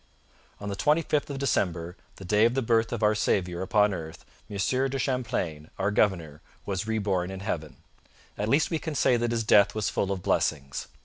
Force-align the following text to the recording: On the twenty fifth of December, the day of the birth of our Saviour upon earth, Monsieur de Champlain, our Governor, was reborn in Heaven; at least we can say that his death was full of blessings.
On 0.59 0.67
the 0.69 0.75
twenty 0.75 1.03
fifth 1.03 1.29
of 1.29 1.37
December, 1.37 1.95
the 2.15 2.25
day 2.25 2.45
of 2.45 2.55
the 2.55 2.63
birth 2.63 2.91
of 2.91 3.03
our 3.03 3.13
Saviour 3.13 3.61
upon 3.61 3.93
earth, 3.93 4.25
Monsieur 4.49 4.87
de 4.89 4.97
Champlain, 4.97 5.69
our 5.77 5.91
Governor, 5.91 6.41
was 6.65 6.87
reborn 6.87 7.29
in 7.29 7.41
Heaven; 7.41 7.77
at 8.35 8.49
least 8.49 8.71
we 8.71 8.79
can 8.79 8.95
say 8.95 9.15
that 9.15 9.29
his 9.29 9.43
death 9.43 9.75
was 9.75 9.91
full 9.91 10.11
of 10.11 10.23
blessings. 10.23 10.87